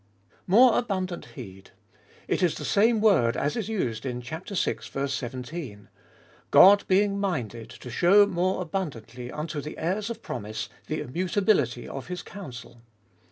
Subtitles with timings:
[0.47, 1.69] More abundant heed:
[2.27, 4.47] it is the same word as is used in chap.
[4.49, 5.05] vi.
[5.07, 5.89] 17."
[6.49, 11.87] God being minded to shew more abundantly unto the heirs of the promise, the immutability
[11.87, 12.81] of His counsel."